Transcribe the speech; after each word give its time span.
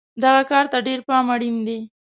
دغه 0.23 0.41
کار 0.51 0.65
ته 0.71 0.77
ډېر 0.87 0.99
پام 1.07 1.25
اړین 1.35 1.57
دی. 1.67 1.79